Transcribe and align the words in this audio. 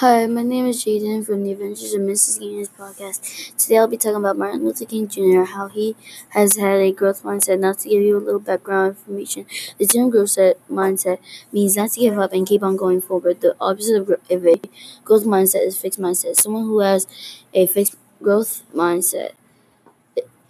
Hi, 0.00 0.26
my 0.26 0.44
name 0.44 0.66
is 0.66 0.84
Jaden 0.84 1.26
from 1.26 1.42
the 1.42 1.50
Adventures 1.50 1.92
of 1.92 2.02
Mrs. 2.02 2.38
Gaines 2.38 2.68
podcast. 2.68 3.56
Today 3.56 3.78
I'll 3.78 3.88
be 3.88 3.96
talking 3.96 4.18
about 4.18 4.38
Martin 4.38 4.64
Luther 4.64 4.84
King 4.84 5.08
Jr., 5.08 5.42
how 5.42 5.66
he 5.66 5.96
has 6.28 6.54
had 6.56 6.78
a 6.78 6.92
growth 6.92 7.24
mindset. 7.24 7.58
Now, 7.58 7.72
to 7.72 7.88
give 7.88 8.02
you 8.02 8.16
a 8.16 8.20
little 8.20 8.38
background 8.38 8.90
information, 8.90 9.46
the 9.76 9.86
term 9.86 10.10
growth 10.10 10.36
mindset 10.70 11.18
means 11.50 11.76
not 11.76 11.90
to 11.90 11.98
give 11.98 12.16
up 12.16 12.32
and 12.32 12.46
keep 12.46 12.62
on 12.62 12.76
going 12.76 13.00
forward. 13.00 13.40
The 13.40 13.56
opposite 13.60 14.00
of 14.00 14.46
a 14.46 14.60
growth 15.02 15.24
mindset 15.24 15.66
is 15.66 15.76
fixed 15.76 16.00
mindset. 16.00 16.36
Someone 16.36 16.66
who 16.66 16.78
has 16.78 17.08
a 17.52 17.66
fixed 17.66 17.96
growth 18.22 18.62
mindset, 18.72 19.32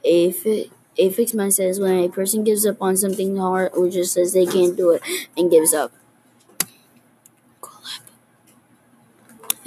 a, 0.04 0.26
a 0.98 1.10
fixed 1.10 1.34
mindset 1.34 1.70
is 1.70 1.80
when 1.80 2.04
a 2.04 2.10
person 2.10 2.44
gives 2.44 2.66
up 2.66 2.82
on 2.82 2.98
something 2.98 3.38
hard 3.38 3.72
or 3.72 3.88
just 3.88 4.12
says 4.12 4.34
they 4.34 4.44
can't 4.44 4.76
do 4.76 4.90
it 4.90 5.02
and 5.38 5.50
gives 5.50 5.72
up. 5.72 5.90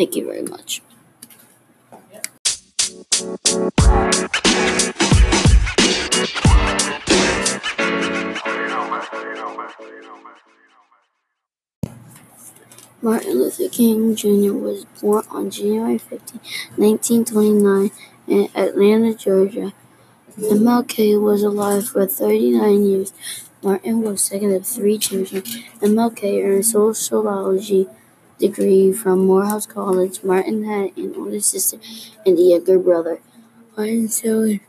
Thank 0.01 0.15
you 0.15 0.25
very 0.25 0.41
much. 0.41 0.81
Martin 13.03 13.33
Luther 13.35 13.69
King 13.69 14.15
Jr. 14.15 14.53
was 14.53 14.85
born 14.99 15.23
on 15.29 15.51
January 15.51 15.99
15, 15.99 16.39
1929, 16.77 17.91
in 18.25 18.49
Atlanta, 18.55 19.13
Georgia. 19.13 19.71
MLK 20.35 21.21
was 21.21 21.43
alive 21.43 21.87
for 21.87 22.07
39 22.07 22.83
years. 22.83 23.13
Martin 23.61 24.01
was 24.01 24.23
second 24.23 24.51
of 24.51 24.65
three 24.65 24.97
children. 24.97 25.43
MLK 25.79 26.43
earned 26.43 26.65
sociology 26.65 27.87
degree 28.41 28.91
from 28.91 29.25
Morehouse 29.25 29.65
College. 29.65 30.23
Martin 30.23 30.65
had 30.65 30.97
an 30.97 31.13
older 31.15 31.39
sister 31.39 31.77
and 32.25 32.37
a 32.37 32.41
younger 32.41 32.79
brother. 32.79 33.19
Siblings, 33.77 34.59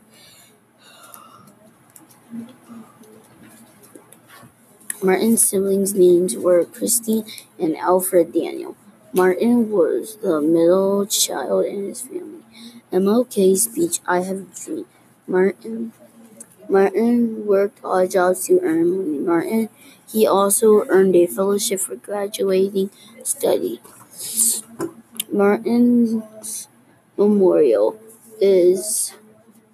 Martin's 5.03 5.43
siblings' 5.43 5.93
names 5.93 6.37
were 6.37 6.63
Christine 6.63 7.25
and 7.59 7.75
Alfred 7.75 8.31
Daniel. 8.33 8.77
Martin 9.11 9.69
was 9.69 10.17
the 10.17 10.39
middle 10.39 11.05
child 11.05 11.65
in 11.65 11.85
his 11.85 12.01
family. 12.01 12.43
MLK's 12.91 13.63
speech, 13.63 13.99
I 14.07 14.21
Have 14.21 14.37
a 14.37 14.63
Dream. 14.63 14.85
Martin 15.27 15.91
Martin 16.69 17.45
worked 17.45 17.79
odd 17.83 18.11
jobs 18.11 18.47
to 18.47 18.59
earn 18.61 18.89
money. 18.97 19.19
Martin 19.19 19.69
he 20.11 20.27
also 20.27 20.85
earned 20.89 21.15
a 21.15 21.25
fellowship 21.25 21.79
for 21.79 21.95
graduating 21.95 22.91
study. 23.23 23.81
Martin's 25.31 26.67
Memorial 27.17 27.99
is 28.39 29.13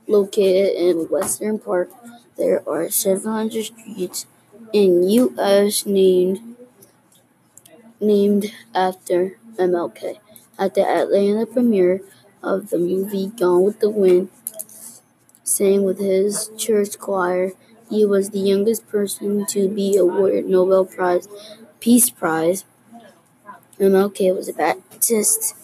located 0.08 0.76
in 0.76 1.10
Western 1.10 1.60
Park. 1.60 1.90
There 2.38 2.68
are 2.68 2.90
700 2.90 3.66
streets 3.66 4.26
in 4.74 5.04
U.S. 5.10 5.86
named 5.86 6.56
named 8.00 8.54
after 8.74 9.38
MLK. 9.58 10.20
At 10.58 10.74
the 10.76 10.88
Atlanta 10.88 11.46
premiere 11.46 12.02
of 12.44 12.70
the 12.70 12.78
movie 12.78 13.28
Gone 13.28 13.64
with 13.64 13.80
the 13.80 13.90
Wind, 13.90 14.30
sang 15.50 15.84
with 15.84 16.00
his 16.00 16.52
church 16.58 16.98
choir. 17.00 17.52
He 17.90 18.06
was 18.06 18.30
the 18.30 18.40
youngest 18.40 18.88
person 18.88 19.46
to 19.48 19.68
be 19.68 19.98
awarded 19.98 20.46
Nobel 20.46 20.86
Prize 20.86 21.28
Peace 21.80 22.10
Prize. 22.10 22.66
MLK 23.80 24.36
was 24.36 24.50
a 24.50 24.54
Baptist 24.54 25.56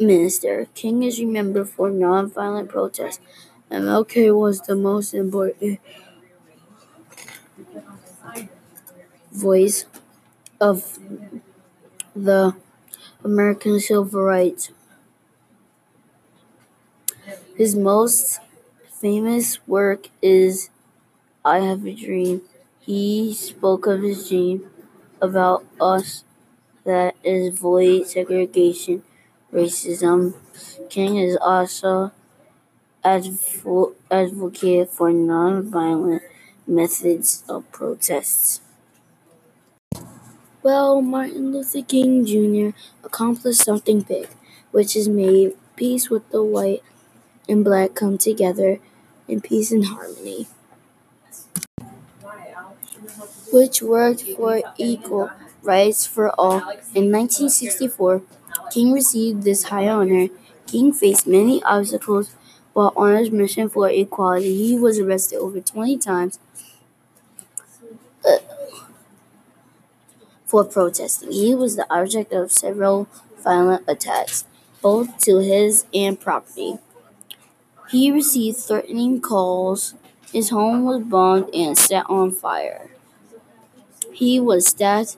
minister. 0.00 0.66
King 0.74 1.02
is 1.02 1.20
remembered 1.20 1.68
for 1.68 1.90
nonviolent 1.90 2.68
protests. 2.68 3.20
MLK 3.70 4.34
was 4.34 4.60
the 4.62 4.76
most 4.76 5.14
important 5.14 5.80
voice 9.32 9.84
of 10.60 10.98
the 12.14 12.54
American 13.22 13.78
civil 13.80 14.22
rights. 14.22 14.70
His 17.56 17.74
most 17.74 18.40
famous 19.06 19.64
work 19.68 20.08
is 20.20 20.68
I 21.44 21.60
Have 21.60 21.86
a 21.86 21.94
Dream. 21.94 22.42
He 22.80 23.34
spoke 23.34 23.86
of 23.86 24.02
his 24.02 24.28
dream 24.28 24.70
about 25.22 25.64
us 25.80 26.24
that 26.84 27.14
is 27.24 27.58
void 27.58 28.08
segregation, 28.08 29.04
racism. 29.52 30.34
King 30.90 31.18
is 31.18 31.36
also 31.40 32.12
advo- 33.04 33.94
advocate 34.10 34.90
for 34.90 35.10
nonviolent 35.12 36.22
methods 36.66 37.44
of 37.48 37.70
protests. 37.72 38.60
Well, 40.62 41.00
Martin 41.00 41.52
Luther 41.52 41.82
King 41.82 42.24
Jr. 42.26 42.76
accomplished 43.04 43.62
something 43.64 44.00
big, 44.00 44.28
which 44.72 44.96
is 44.96 45.08
made 45.08 45.54
peace 45.76 46.10
with 46.10 46.28
the 46.30 46.42
white 46.42 46.82
and 47.48 47.64
black 47.64 47.94
come 47.94 48.18
together 48.18 48.80
in 49.28 49.40
peace 49.40 49.72
and 49.72 49.86
harmony, 49.86 50.46
which 53.52 53.82
worked 53.82 54.22
for 54.22 54.60
equal 54.78 55.30
rights 55.62 56.06
for 56.06 56.30
all. 56.38 56.62
In 56.94 57.10
1964, 57.10 58.22
King 58.72 58.92
received 58.92 59.42
this 59.42 59.64
high 59.64 59.88
honor. 59.88 60.28
King 60.66 60.92
faced 60.92 61.26
many 61.26 61.62
obstacles 61.62 62.30
while 62.72 62.92
on 62.96 63.16
his 63.16 63.30
mission 63.30 63.68
for 63.68 63.88
equality. 63.88 64.54
He 64.66 64.78
was 64.78 64.98
arrested 64.98 65.38
over 65.38 65.60
20 65.60 65.96
times 65.98 66.38
uh, 68.24 68.38
for 70.44 70.64
protesting. 70.64 71.32
He 71.32 71.54
was 71.54 71.76
the 71.76 71.86
object 71.92 72.32
of 72.32 72.52
several 72.52 73.08
violent 73.42 73.84
attacks, 73.88 74.44
both 74.82 75.18
to 75.20 75.38
his 75.38 75.86
and 75.94 76.18
property. 76.20 76.78
He 77.88 78.10
received 78.10 78.58
threatening 78.58 79.20
calls. 79.20 79.94
His 80.32 80.50
home 80.50 80.84
was 80.84 81.02
bombed 81.04 81.54
and 81.54 81.78
set 81.78 82.04
on 82.08 82.32
fire. 82.32 82.90
He 84.12 84.40
was 84.40 84.66
stabbed. 84.66 85.16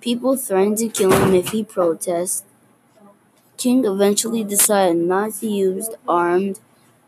People 0.00 0.36
threatened 0.36 0.78
to 0.78 0.88
kill 0.88 1.12
him 1.12 1.34
if 1.34 1.50
he 1.50 1.62
protested. 1.62 2.46
King 3.56 3.84
eventually 3.84 4.42
decided 4.42 4.96
not 4.96 5.34
to 5.34 5.46
use 5.46 5.88
armed 6.08 6.58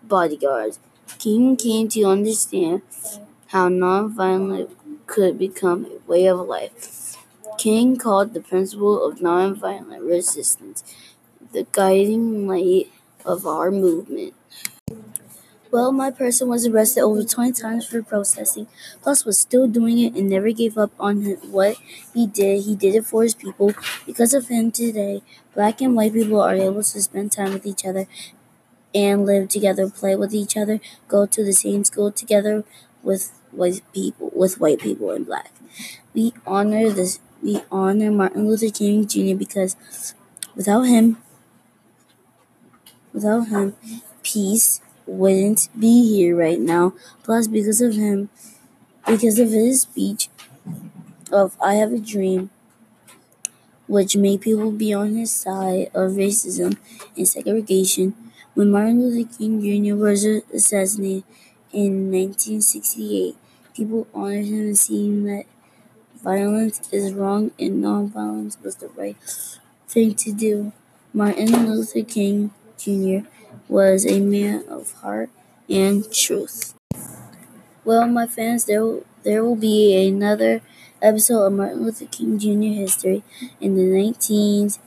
bodyguards. 0.04 0.78
King 1.18 1.56
came 1.56 1.88
to 1.88 2.04
understand 2.04 2.82
how 3.48 3.68
nonviolent 3.68 4.70
could 5.06 5.36
become 5.36 5.86
a 5.86 6.10
way 6.10 6.26
of 6.26 6.38
life. 6.40 7.16
King 7.58 7.96
called 7.96 8.34
the 8.34 8.40
principle 8.40 9.04
of 9.04 9.18
nonviolent 9.18 10.08
resistance 10.08 10.84
the 11.52 11.66
guiding 11.72 12.46
light 12.46 12.90
of 13.24 13.46
our 13.46 13.70
movement. 13.70 14.34
Well, 15.74 15.90
my 15.90 16.12
person 16.12 16.46
was 16.46 16.68
arrested 16.68 17.00
over 17.00 17.24
20 17.24 17.50
times 17.50 17.84
for 17.84 18.00
protesting, 18.00 18.68
plus 19.02 19.24
was 19.24 19.40
still 19.40 19.66
doing 19.66 19.98
it 19.98 20.14
and 20.14 20.30
never 20.30 20.52
gave 20.52 20.78
up 20.78 20.92
on 21.00 21.24
what 21.50 21.78
he 22.14 22.28
did. 22.28 22.62
He 22.62 22.76
did 22.76 22.94
it 22.94 23.04
for 23.04 23.24
his 23.24 23.34
people. 23.34 23.72
Because 24.06 24.34
of 24.34 24.46
him 24.46 24.70
today, 24.70 25.22
black 25.52 25.80
and 25.80 25.96
white 25.96 26.12
people 26.12 26.40
are 26.40 26.54
able 26.54 26.84
to 26.84 27.02
spend 27.02 27.32
time 27.32 27.54
with 27.54 27.66
each 27.66 27.84
other 27.84 28.06
and 28.94 29.26
live 29.26 29.48
together, 29.48 29.90
play 29.90 30.14
with 30.14 30.32
each 30.32 30.56
other, 30.56 30.78
go 31.08 31.26
to 31.26 31.42
the 31.42 31.52
same 31.52 31.82
school 31.82 32.12
together 32.12 32.62
with 33.02 33.32
white 33.50 33.82
people, 33.92 34.30
with 34.32 34.60
white 34.60 34.78
people 34.78 35.10
and 35.10 35.26
black. 35.26 35.50
We 36.14 36.34
honor 36.46 36.88
this. 36.90 37.18
We 37.42 37.62
honor 37.72 38.12
Martin 38.12 38.46
Luther 38.46 38.70
King 38.70 39.08
Jr. 39.08 39.34
because 39.34 39.74
without 40.54 40.82
him, 40.82 41.16
without 43.12 43.48
him, 43.48 43.74
peace 44.22 44.80
wouldn't 45.06 45.68
be 45.78 46.08
here 46.14 46.36
right 46.36 46.60
now. 46.60 46.94
Plus, 47.22 47.48
because 47.48 47.80
of 47.80 47.94
him, 47.94 48.30
because 49.06 49.38
of 49.38 49.50
his 49.50 49.82
speech 49.82 50.28
of 51.32 51.56
I 51.60 51.74
Have 51.74 51.92
a 51.92 51.98
Dream, 51.98 52.50
which 53.86 54.16
made 54.16 54.40
people 54.40 54.70
be 54.70 54.92
on 54.94 55.14
his 55.14 55.30
side 55.30 55.88
of 55.94 56.12
racism 56.12 56.76
and 57.16 57.28
segregation, 57.28 58.14
when 58.54 58.70
Martin 58.70 59.02
Luther 59.02 59.28
King 59.36 59.60
Jr. 59.60 59.96
was 59.96 60.24
assassinated 60.24 61.24
in 61.72 62.10
1968, 62.10 63.36
people 63.74 64.06
honored 64.14 64.46
him 64.46 64.60
and 64.60 64.78
seen 64.78 65.24
that 65.24 65.44
violence 66.22 66.80
is 66.92 67.12
wrong 67.12 67.50
and 67.58 67.82
nonviolence 67.84 68.62
was 68.62 68.76
the 68.76 68.88
right 68.88 69.16
thing 69.88 70.14
to 70.14 70.32
do. 70.32 70.72
Martin 71.12 71.66
Luther 71.66 72.02
King 72.02 72.50
Jr 72.78 73.26
was 73.68 74.06
a 74.06 74.20
man 74.20 74.64
of 74.68 74.92
heart 74.94 75.30
and 75.68 76.10
truth. 76.12 76.74
Well, 77.84 78.06
my 78.06 78.26
fans, 78.26 78.64
there 78.64 78.82
will, 78.82 79.06
there 79.22 79.44
will 79.44 79.56
be 79.56 80.08
another 80.08 80.62
episode 81.02 81.44
of 81.44 81.52
Martin 81.52 81.84
Luther 81.84 82.06
King 82.06 82.38
Jr. 82.38 82.80
history 82.80 83.22
in 83.60 83.74
the 83.76 83.82
19th 83.82 84.78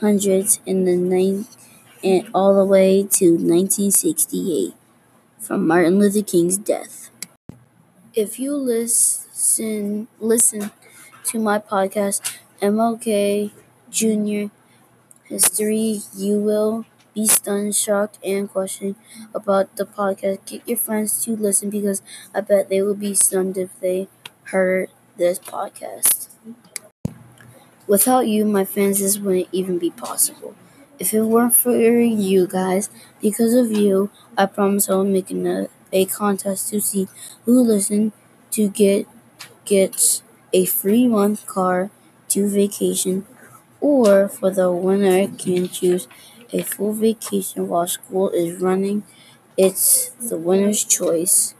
1800s 0.00 0.60
and 0.66 0.86
the 0.86 0.96
nine, 0.96 1.46
and 2.02 2.28
all 2.34 2.56
the 2.56 2.64
way 2.64 3.02
to 3.02 3.32
1968 3.32 4.74
from 5.38 5.66
Martin 5.66 5.98
Luther 5.98 6.22
King's 6.22 6.56
death. 6.56 7.10
If 8.14 8.38
you 8.38 8.54
listen 8.54 10.08
listen 10.20 10.70
to 11.26 11.38
my 11.38 11.58
podcast 11.58 12.38
MLK 12.60 13.52
Jr. 13.90 14.52
History, 15.24 16.00
you 16.16 16.38
will 16.40 16.86
be 17.14 17.26
stunned, 17.26 17.74
shocked, 17.74 18.18
and 18.24 18.50
questioned 18.50 18.96
about 19.34 19.74
the 19.76 19.84
podcast. 19.86 20.44
Get 20.46 20.68
your 20.68 20.78
friends 20.78 21.24
to 21.24 21.36
listen 21.36 21.70
because 21.70 22.02
I 22.34 22.40
bet 22.40 22.68
they 22.68 22.82
will 22.82 22.94
be 22.94 23.14
stunned 23.14 23.56
if 23.58 23.70
they 23.80 24.08
heard 24.44 24.90
this 25.16 25.38
podcast. 25.38 26.28
Without 27.86 28.26
you, 28.28 28.44
my 28.44 28.64
fans, 28.64 29.00
this 29.00 29.18
wouldn't 29.18 29.48
even 29.52 29.78
be 29.78 29.90
possible. 29.90 30.54
If 30.98 31.14
it 31.14 31.22
weren't 31.22 31.54
for 31.54 31.74
you 31.76 32.46
guys, 32.46 32.90
because 33.20 33.54
of 33.54 33.70
you, 33.72 34.10
I 34.36 34.46
promise 34.46 34.88
I'll 34.90 35.04
make 35.04 35.30
a, 35.30 35.68
a 35.92 36.04
contest 36.06 36.68
to 36.70 36.80
see 36.80 37.08
who 37.44 37.60
listened 37.60 38.12
to 38.52 38.68
get 38.68 39.06
gets 39.64 40.22
a 40.52 40.66
free 40.66 41.06
month 41.08 41.46
car 41.46 41.90
to 42.28 42.48
vacation, 42.48 43.26
or 43.80 44.28
for 44.28 44.50
the 44.50 44.72
winner 44.72 45.28
can 45.28 45.68
choose 45.68 46.08
a 46.52 46.62
full 46.62 46.92
vacation 46.92 47.68
while 47.68 47.86
school 47.86 48.30
is 48.30 48.60
running. 48.60 49.02
It's 49.56 50.10
the 50.20 50.36
winner's 50.36 50.84
choice. 50.84 51.54